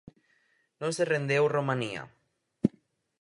[0.81, 2.03] Non se rendeu Romanía.